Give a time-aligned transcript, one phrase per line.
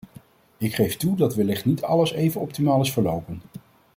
[0.57, 3.41] Ik geef toe dat wellicht niet alles even optimaal is verlopen.